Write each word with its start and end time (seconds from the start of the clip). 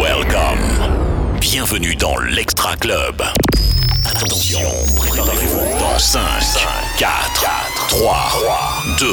Welcome. 0.00 1.38
Bienvenue 1.40 1.94
dans 1.94 2.16
l'Extra 2.18 2.74
Club. 2.76 3.22
Attention, 4.06 4.60
préparez-vous 4.96 5.78
dans 5.78 5.98
5, 5.98 6.20
4, 6.96 7.10
3, 7.88 8.16
2, 8.98 9.06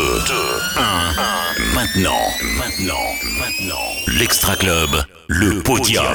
1. 0.78 1.74
Maintenant, 1.74 2.12
maintenant, 2.58 2.94
maintenant. 3.38 3.76
L'Extra 4.08 4.56
Club, 4.56 5.04
le 5.28 5.62
podium. 5.62 6.06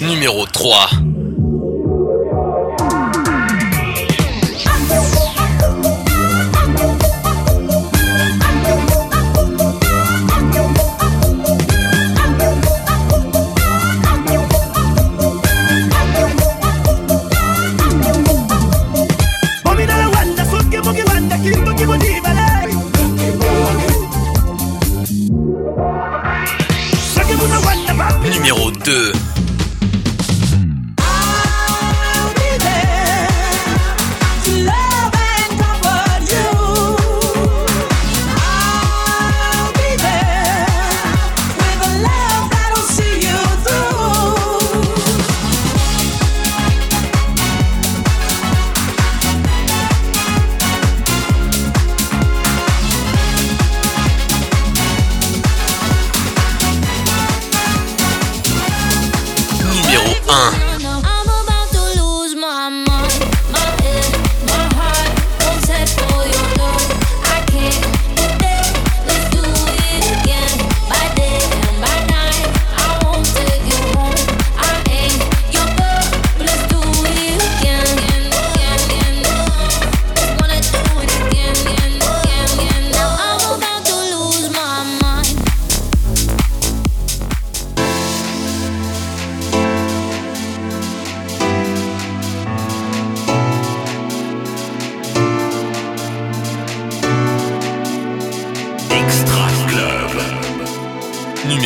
Numéro 0.00 0.46
3. 0.46 0.90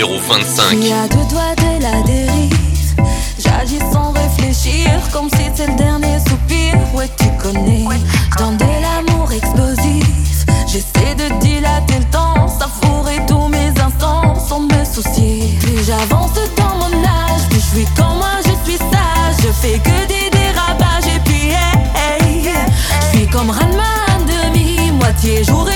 25. 0.04 0.72
Il 0.72 0.88
y 0.88 0.92
a 0.92 1.08
deux 1.08 1.24
doigts 1.30 1.54
de 1.56 1.82
la 1.82 2.02
dérive, 2.02 2.52
j'agis 3.38 3.78
sans 3.90 4.12
réfléchir, 4.12 4.90
comme 5.10 5.30
si 5.30 5.44
c'était 5.44 5.70
le 5.70 5.76
dernier 5.76 6.18
soupir. 6.18 6.74
Ouais, 6.94 7.08
tu 7.18 7.24
connais, 7.42 7.84
dans 8.38 8.52
de 8.52 8.64
l'amour 8.82 9.32
explosif, 9.32 10.44
j'essaie 10.66 11.14
de 11.14 11.40
dilater 11.40 11.98
le 11.98 12.04
temps, 12.12 12.46
savourer 12.46 13.20
tous 13.26 13.48
mes 13.48 13.68
instants 13.80 14.34
sans 14.38 14.60
me 14.60 14.84
soucier. 14.84 15.56
Plus 15.60 15.86
j'avance 15.86 16.32
dans 16.58 16.76
mon 16.76 17.02
âge, 17.02 17.48
plus 17.48 17.60
je 17.60 17.76
suis 17.76 17.86
comme 17.96 18.18
moi, 18.18 18.36
je 18.44 18.70
suis 18.70 18.78
sage, 18.78 19.36
je 19.42 19.48
fais 19.48 19.78
que 19.78 20.06
des 20.08 20.28
dérapages 20.30 21.06
et 21.06 21.20
puis 21.24 21.48
hey, 21.48 22.44
hey, 22.44 22.54
je 23.00 23.16
suis 23.16 23.26
comme 23.28 23.48
Ranma 23.48 23.94
demi, 24.26 24.90
moitié 24.92 25.42
jour 25.42 25.66
et 25.70 25.75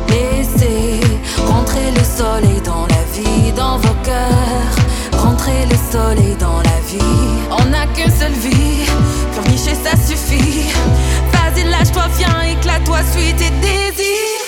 Laissez 0.09 1.00
rentrer 1.47 1.91
le 1.97 2.04
soleil 2.04 2.60
dans 2.64 2.86
la 2.86 3.03
vie, 3.14 3.53
dans 3.53 3.78
vos 3.78 3.97
cœurs. 4.04 4.75
Rentrer 5.12 5.66
le 5.70 5.76
soleil 5.92 6.36
dans 6.38 6.59
la 6.59 6.78
vie. 6.91 6.98
On 7.50 7.64
n'a 7.66 7.86
qu'une 7.94 8.10
seule 8.10 8.32
vie, 8.32 8.84
pleurnicher 9.32 9.75
ça 9.84 9.97
suffit. 9.97 10.72
Vas-y, 11.32 11.64
lâche-toi, 11.64 12.04
viens, 12.16 12.41
éclate-toi, 12.53 12.98
suis 13.12 13.32
tes 13.34 13.50
désirs. 13.60 14.44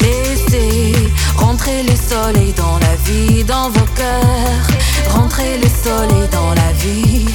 Laissez 0.00 0.94
rentrer 1.36 1.82
le 1.82 1.96
soleil 1.96 2.52
dans 2.56 2.78
la 2.78 2.94
vie, 3.06 3.44
dans 3.44 3.70
vos 3.70 3.88
cœurs. 3.96 4.66
Rentrer 5.10 5.58
le 5.58 5.68
soleil 5.68 6.28
dans 6.32 6.54
la 6.54 6.72
vie 6.72 7.26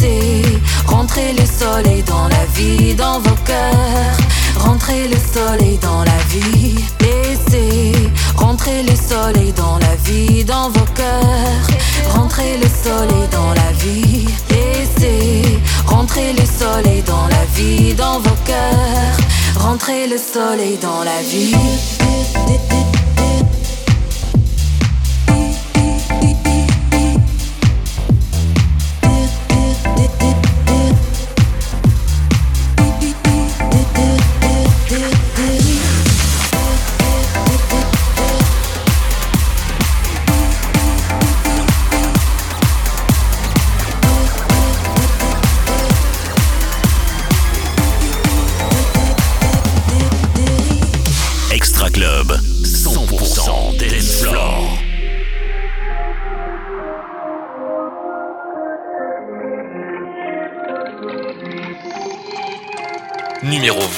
laissez 0.00 0.42
rentrer 0.86 1.32
le 1.32 1.44
soleil 1.46 2.02
dans 2.02 2.28
la 2.28 2.44
vie, 2.54 2.94
dans 2.94 3.20
vos 3.20 3.36
cœurs. 3.44 4.16
Rentrez 4.58 5.08
le 5.08 5.16
soleil 5.16 5.78
dans 5.78 6.04
la 6.04 6.18
vie, 6.28 6.76
laissez 7.00 7.92
rentrer 8.36 8.82
le 8.82 8.94
soleil 8.94 9.52
dans 9.52 9.78
la 9.78 9.94
vie, 10.04 10.44
dans 10.44 10.70
vos 10.70 10.86
cœurs. 10.94 11.66
Rentrez 12.14 12.56
le 12.58 12.68
soleil 12.68 13.28
dans 13.30 13.52
la 13.54 13.72
vie, 13.72 14.26
laissez 14.50 15.42
rentrer 15.86 16.32
le 16.32 16.44
soleil 16.44 17.02
dans 17.02 17.26
la 17.28 17.44
vie, 17.54 17.94
dans 17.94 18.18
vos 18.20 18.36
cœurs. 18.44 19.16
Rentrez 19.58 20.06
le 20.06 20.18
soleil 20.18 20.78
dans 20.80 21.02
la 21.04 21.22
vie. 21.22 21.54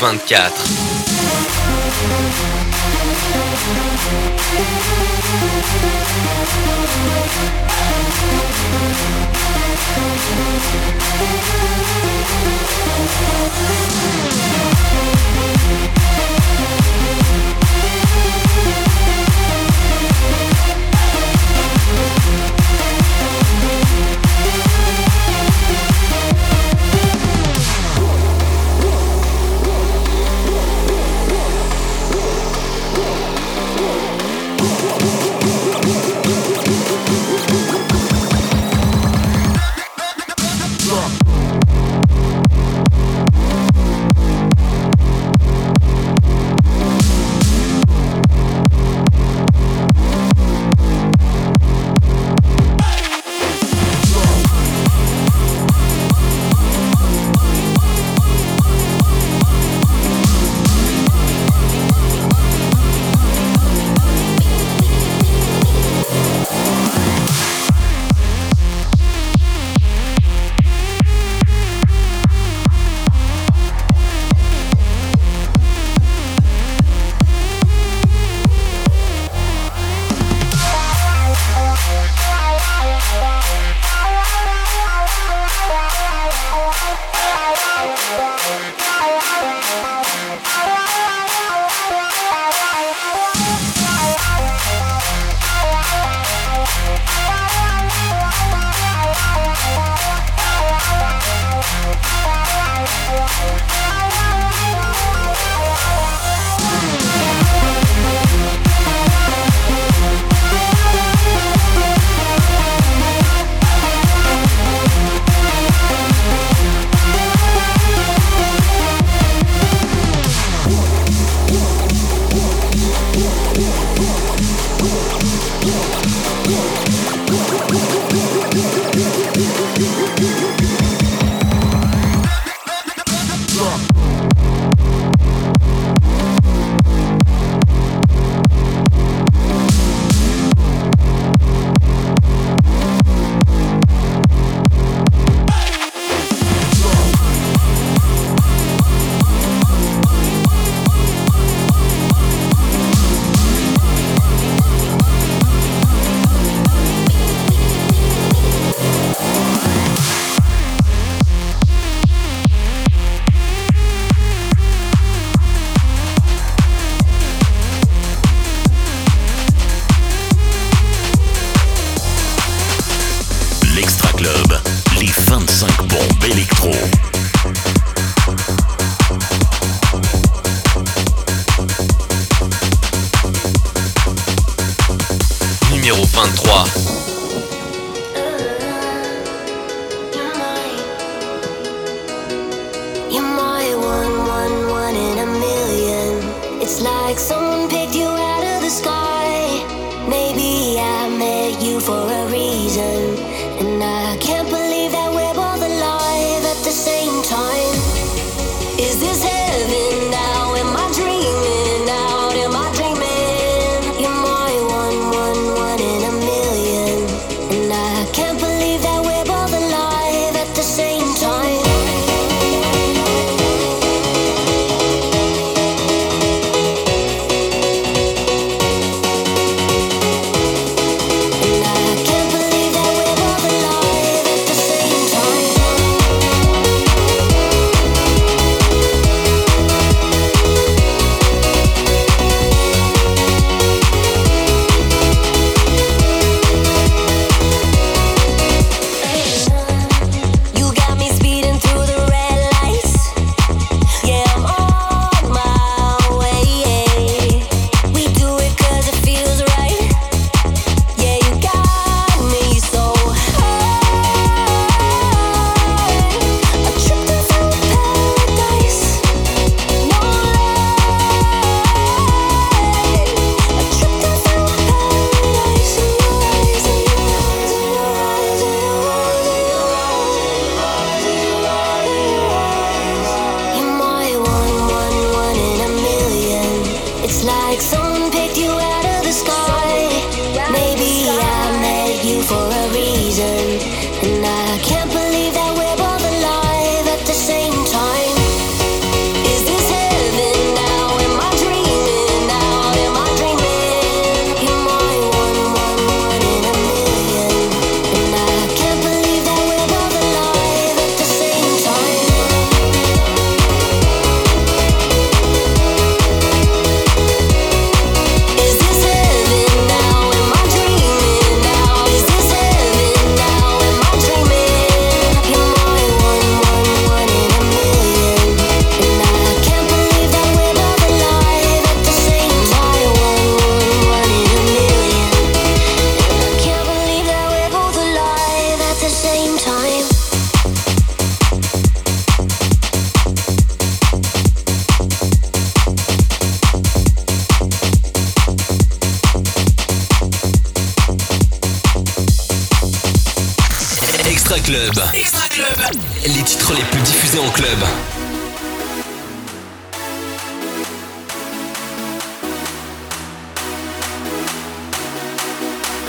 24. 0.03 0.83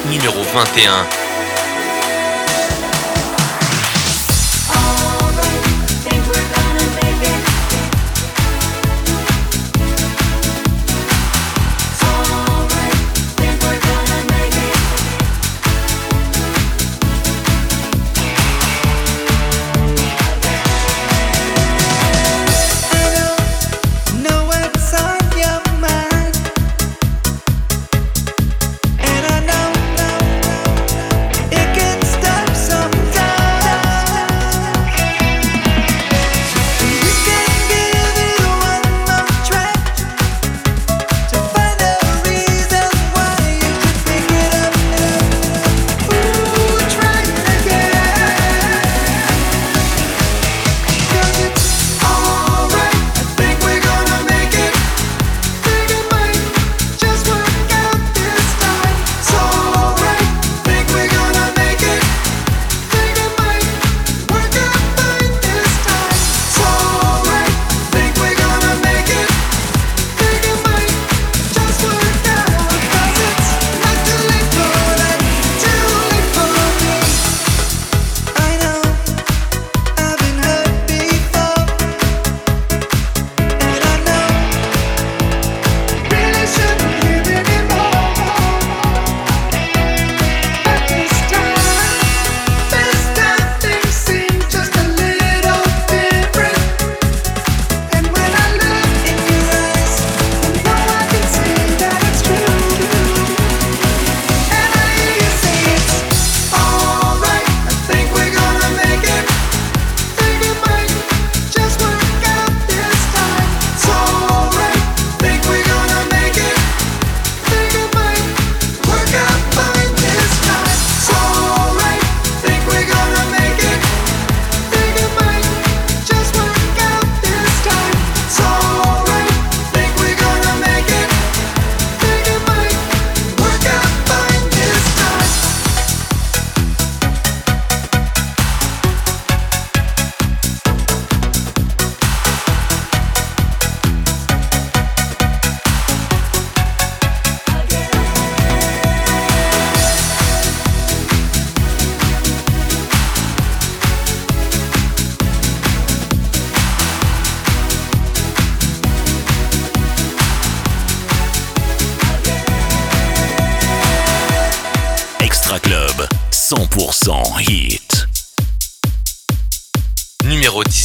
numéro 0.05 0.43
21. 0.53 1.22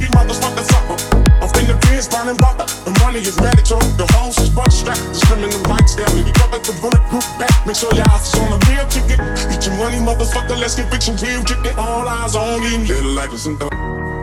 you 0.00 0.08
motherfuckers 0.12 0.70
up! 0.72 0.86
I'm 1.42 1.48
finger 1.52 1.78
kids 1.86 2.08
burning 2.08 2.36
butter. 2.36 2.66
The 2.84 2.92
money 3.04 3.20
is 3.20 3.36
mandatory. 3.40 3.86
The 4.00 4.06
hoes 4.16 4.38
is 4.38 4.50
butt 4.50 4.72
strapped. 4.72 5.04
The 5.14 5.20
swimming 5.26 5.50
the 5.50 5.62
lights 5.68 5.94
down. 5.94 6.10
And 6.16 6.26
you 6.26 6.32
cover 6.32 6.58
the 6.58 6.74
bulletproof 6.80 7.26
back. 7.38 7.54
Make 7.66 7.76
sure 7.76 7.92
your 7.94 8.08
eyes 8.10 8.26
is 8.26 8.40
on 8.40 8.56
the 8.56 8.60
real 8.66 8.86
ticket. 8.88 9.18
Get 9.50 9.66
your 9.66 9.76
money, 9.76 10.00
motherfucker. 10.00 10.58
Let's 10.58 10.74
get 10.74 10.90
rich 10.92 11.08
and 11.08 11.20
real 11.20 11.44
ticket. 11.44 11.76
All 11.78 12.08
eyes 12.08 12.34
on 12.34 12.62
you. 12.62 12.78
Little 12.88 13.12
life 13.12 13.32
is 13.32 13.46
in 13.46 13.58
the. 13.58 13.68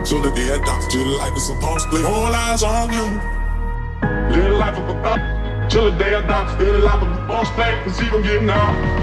So 0.04 0.20
the 0.20 0.30
day 0.32 0.52
I 0.52 0.58
die, 0.58 0.88
till 0.90 1.06
life 1.16 1.36
is 1.36 1.46
supposed 1.46 1.90
to 1.90 1.96
be. 1.96 2.04
All 2.04 2.34
eyes 2.34 2.62
on 2.62 2.92
you. 2.92 3.06
Little 4.34 4.58
life 4.58 4.76
of 4.76 4.88
a 4.88 4.94
thug. 5.02 5.70
Till 5.70 5.90
the 5.90 5.96
day 5.96 6.14
I 6.14 6.20
die, 6.20 6.58
little 6.58 6.82
life 6.82 7.02
of 7.02 7.08
a 7.08 7.26
boss 7.26 7.48
play. 7.56 7.72
Cause 7.84 7.98
he 7.98 8.10
gon' 8.10 8.22
get 8.22 8.42
now. 8.42 8.94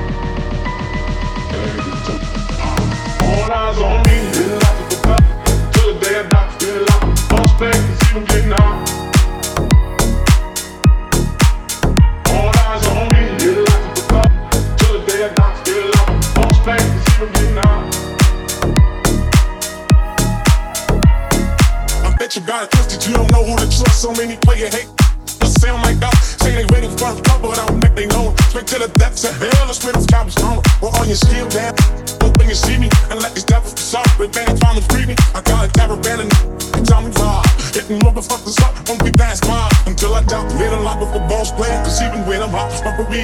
cops. 42.72 42.82
Fuck 42.82 42.98
with 42.98 43.10
me 43.10 43.24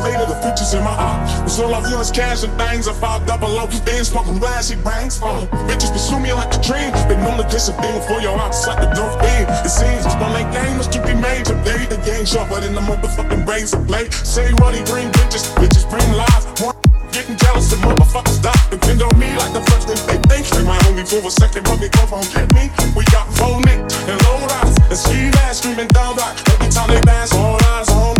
later 0.00 0.26
the 0.26 0.38
future's 0.42 0.74
in 0.74 0.82
my 0.82 0.90
eye. 0.90 1.42
It's 1.44 1.58
all 1.58 1.74
I 1.74 1.82
feel 1.82 2.00
is 2.00 2.10
cash 2.10 2.42
and 2.42 2.52
things. 2.58 2.88
I 2.88 2.92
five 2.94 3.26
double 3.26 3.48
low, 3.48 3.66
things 3.66 4.08
fucking 4.08 4.38
glassy 4.38 4.76
brains. 4.76 5.20
bangs 5.20 5.50
Bitches 5.68 5.92
pursue 5.92 6.20
me 6.20 6.32
like 6.32 6.52
a 6.54 6.60
dream. 6.62 6.90
They 7.08 7.16
know 7.16 7.36
the 7.36 7.44
get 7.44 7.66
before 7.66 8.00
for 8.02 8.20
your 8.20 8.38
outside 8.38 8.82
the 8.82 8.90
door 8.94 9.10
thing. 9.20 9.46
It 9.64 9.70
seems 9.70 10.04
my 10.18 10.30
late 10.34 10.50
game 10.52 10.78
was 10.78 10.88
to 10.88 10.98
be 11.02 11.14
made 11.14 11.46
play 11.46 11.86
The 11.86 12.00
game 12.04 12.24
sharper 12.24 12.60
than 12.60 12.74
the 12.74 12.80
motherfucking 12.80 13.44
brains 13.46 13.72
of 13.72 13.86
play. 13.86 14.10
Say 14.10 14.52
money, 14.60 14.82
dream 14.84 15.10
bitches, 15.12 15.46
bitches 15.54 15.88
bring 15.88 16.10
lies. 16.12 16.46
One 16.60 16.76
getting 17.12 17.36
jealous 17.36 17.72
and 17.72 17.82
motherfuckers 17.82 18.42
die. 18.42 18.62
Depend 18.70 19.02
on 19.02 19.18
me 19.18 19.34
like 19.36 19.52
the 19.52 19.62
first 19.70 19.88
thing 19.88 20.00
they 20.06 20.18
think. 20.28 20.46
They 20.48 20.64
might 20.64 20.84
only 20.86 21.04
for 21.04 21.20
a 21.26 21.30
second, 21.30 21.64
but 21.64 21.78
they 21.80 21.88
come 21.88 22.12
on 22.12 22.24
get 22.32 22.48
me. 22.54 22.70
We 22.96 23.04
got 23.10 23.26
phone 23.34 23.66
and 23.68 24.18
low 24.24 24.38
rise 24.46 24.76
and 24.90 24.98
ski 24.98 25.30
mask 25.36 25.62
screaming 25.62 25.88
down 25.88 26.16
that 26.16 26.32
every 26.54 26.70
time 26.70 26.88
they 26.88 27.00
pass. 27.02 27.34
All 27.34 27.58
eyes 27.74 27.88
on 27.90 28.19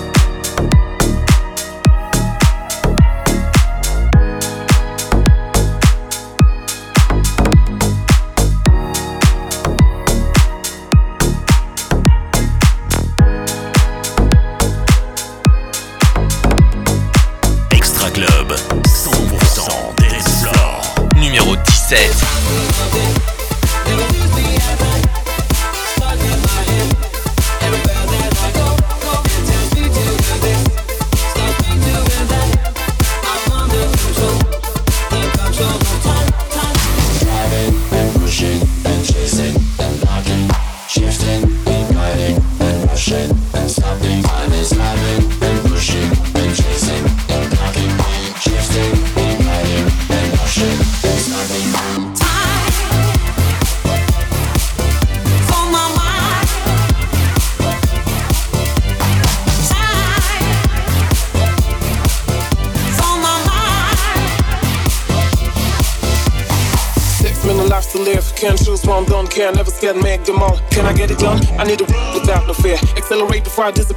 Set. 21.91 22.30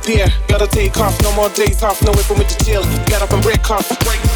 beer. 0.07 0.27
Gotta 0.49 0.67
take 0.67 0.97
off, 0.99 1.21
no 1.23 1.33
more 1.33 1.49
days 1.51 1.83
off, 1.83 2.03
no 2.03 2.13
way 2.13 2.23
for 2.23 2.37
me 2.37 2.45
to 2.45 2.65
chill. 2.65 2.85
Get 3.07 3.23
up 3.23 3.33
and 3.33 3.43
break 3.43 3.71
off, 3.71 3.89
break 4.05 4.34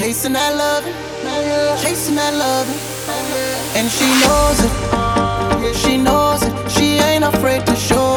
Chasing 0.00 0.32
that 0.32 0.56
love, 0.56 0.82
chasing 1.82 2.14
that 2.14 2.32
love, 2.32 2.66
And 3.76 3.86
she 3.90 4.08
knows 4.24 4.58
it, 4.64 5.76
she 5.76 5.98
knows 5.98 6.42
it, 6.42 6.70
she 6.70 6.96
ain't 7.04 7.22
afraid 7.22 7.66
to 7.66 7.76
show 7.76 8.09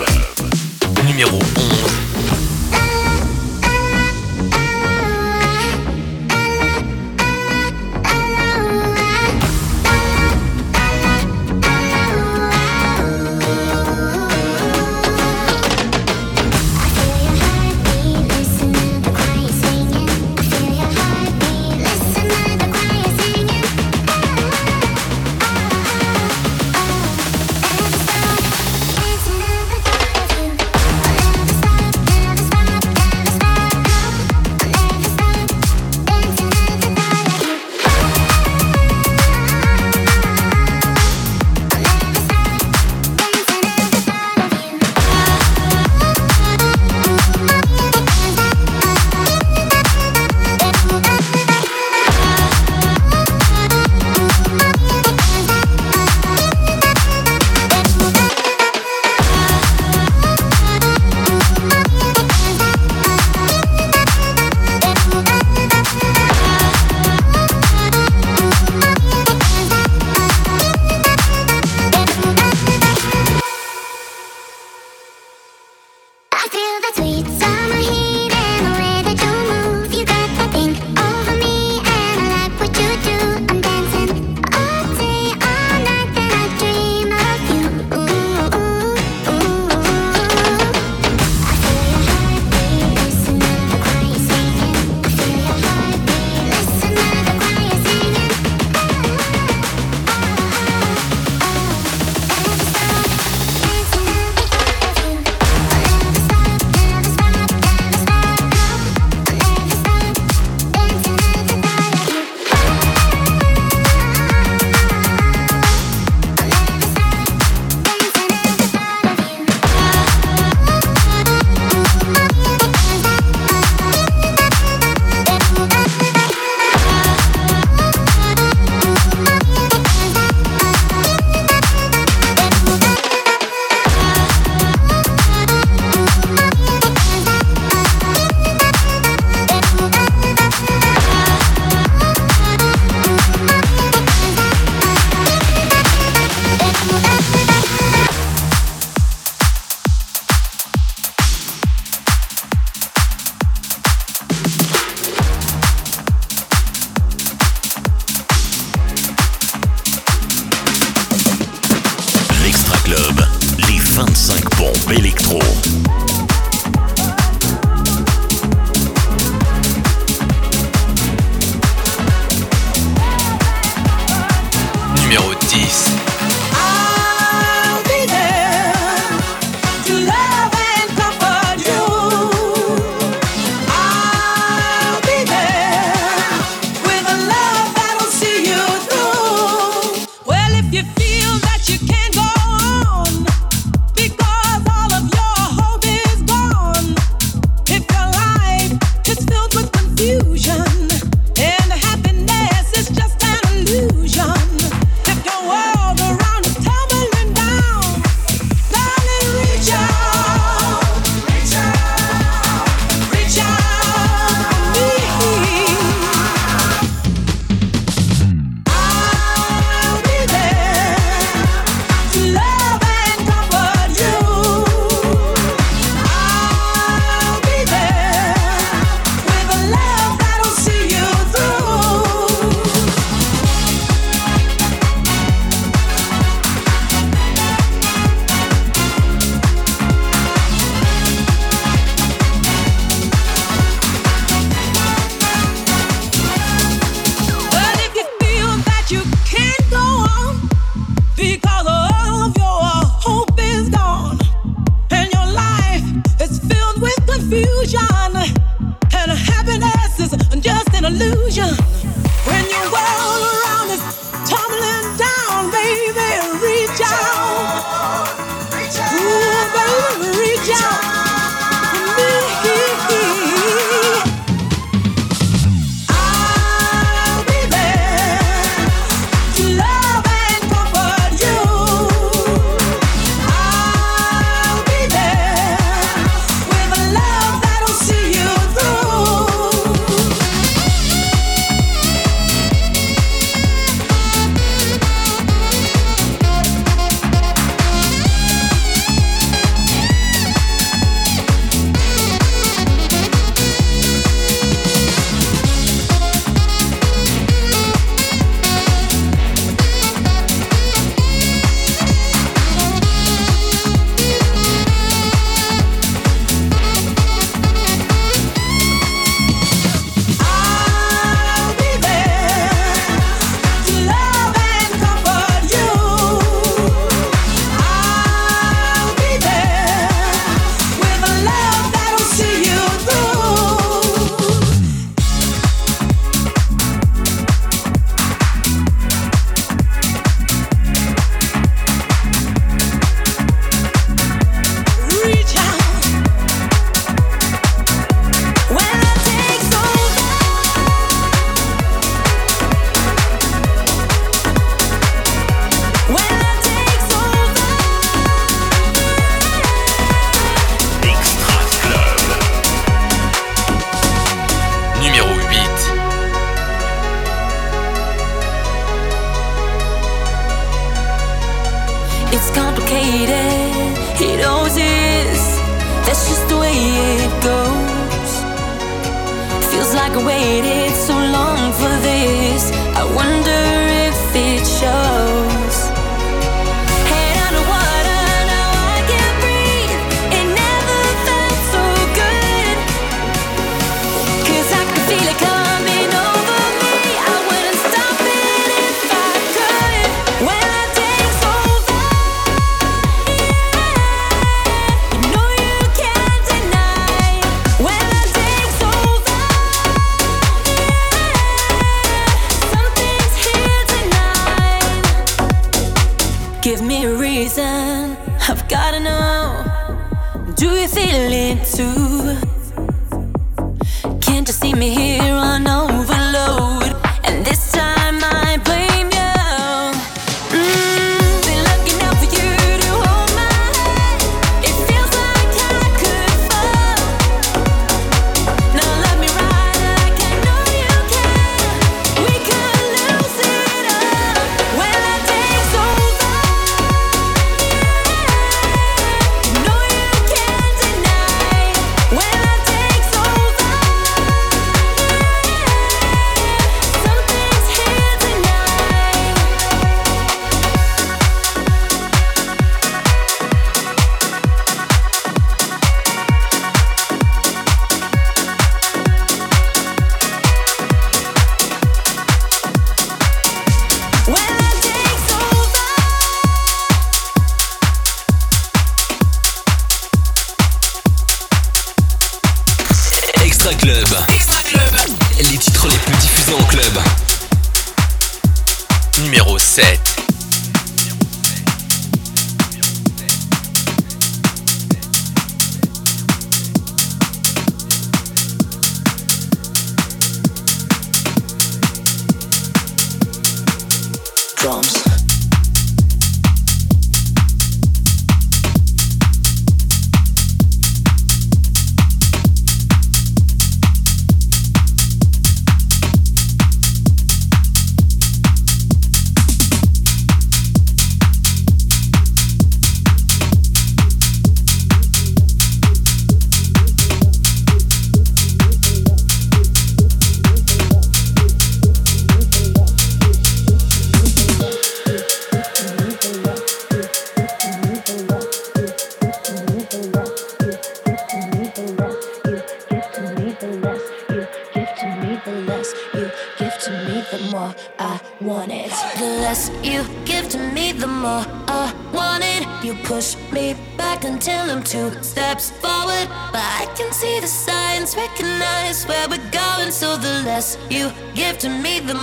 Club, 0.00 0.50
numéro 1.06 1.36
11. 1.36 2.09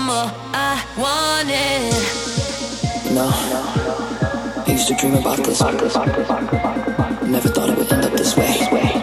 more 0.06 0.32
I 0.54 0.84
wanted. 0.98 1.94
No, 3.14 3.30
I 4.66 4.72
used 4.72 4.88
to 4.90 4.96
dream 4.96 5.16
about 5.16 5.38
this. 5.38 5.62
Never 5.62 7.50
thought 7.50 7.70
it 7.70 7.78
would 7.78 7.92
end 7.92 8.06
up 8.06 8.12
this 8.14 8.36
way. 8.36 8.97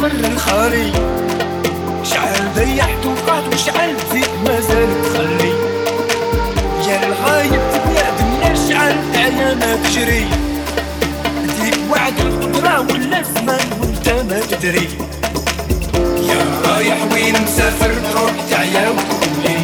كل 0.00 0.34
نهاري 0.34 0.92
شعل 2.04 2.54
ضيعت 2.54 3.06
وقعت 3.06 3.54
وشحال 3.54 3.96
زيد 4.12 4.28
مازال 4.44 4.88
تخلي 5.02 5.52
يا 6.88 7.06
الغايب 7.06 7.60
تبنادم 7.72 8.30
يا 8.42 8.54
شعل 8.68 8.96
ما 9.58 9.76
تجري. 9.76 10.26
ديك 11.60 11.78
وعد 11.90 12.18
القدرة 12.20 12.80
ولا 12.80 13.22
زمان 13.22 13.66
وانت 13.80 14.08
ما 14.08 14.40
تدري. 14.40 14.88
يا 16.28 16.44
رايح 16.64 16.98
وين 17.12 17.34
مسافر 17.42 17.90
روح 18.14 18.32
تعيا 18.50 18.88
وتقولي. 18.88 19.58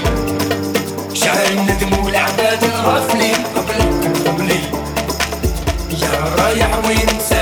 شعل 1.15 1.57
ندم 1.57 2.05
والعباد 2.05 2.65
الغافلين 2.65 3.37
قبلك 3.57 4.29
قبلي 4.29 4.61
يا 6.03 6.35
رايح 6.39 6.71
وين 6.87 7.07
مسافر 7.17 7.42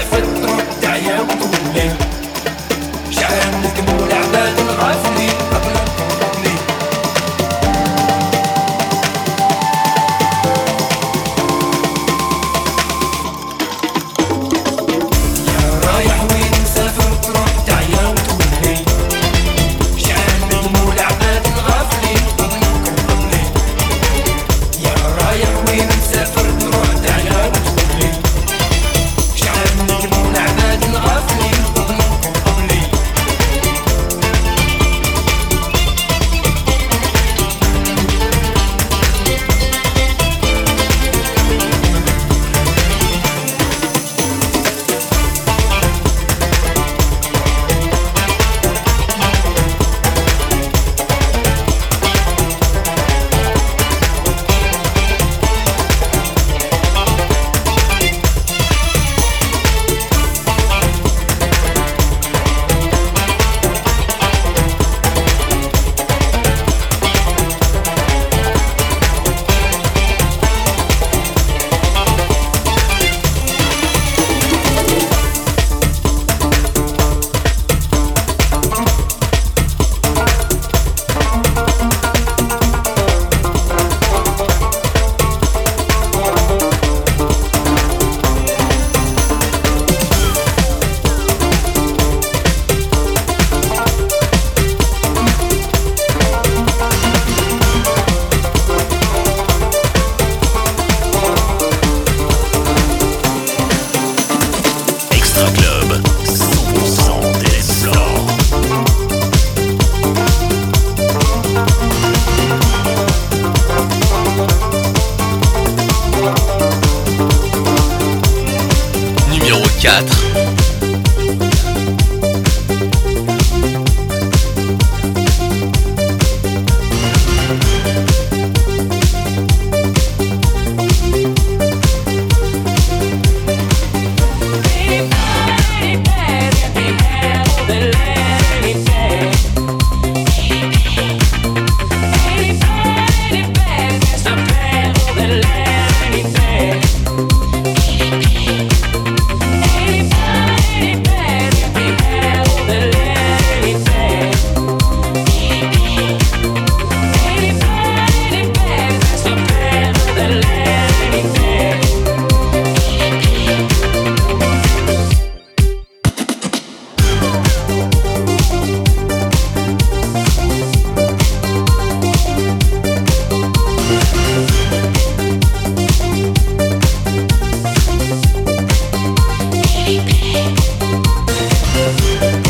Thank 181.81 182.49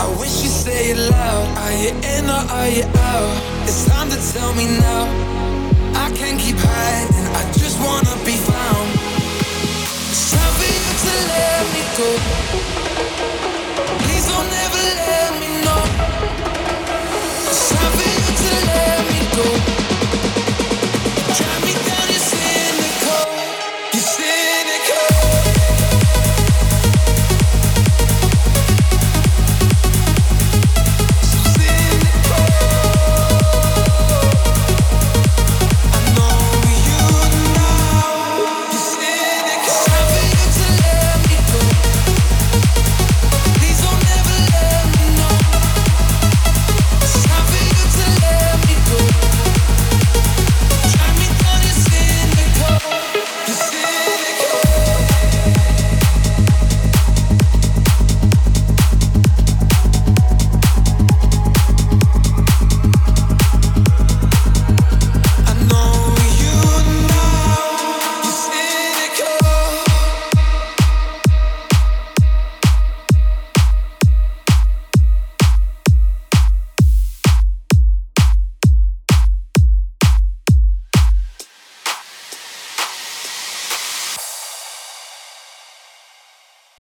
I 0.00 0.08
wish 0.18 0.42
you 0.42 0.48
say 0.48 0.92
it 0.92 1.10
loud. 1.10 1.58
Are 1.58 1.72
you 1.72 1.90
in 1.90 2.24
or 2.24 2.44
are 2.56 2.68
you 2.68 2.84
out? 2.84 3.36
It's 3.68 3.84
time 3.84 4.08
to 4.08 4.16
tell 4.32 4.54
me 4.54 4.64
now. 4.78 5.04
I 5.94 6.10
can't 6.16 6.40
keep 6.40 6.56
hiding. 6.56 7.26
I 7.36 7.42
just 7.52 7.78
wanna 7.84 8.16
be 8.24 8.36
found. 8.50 8.88
It's 10.08 10.30
time 10.32 10.52
for 10.56 10.68
you 10.72 10.80
to 11.04 11.12
let 11.28 11.64
me 11.74 11.82
go. 11.98 13.49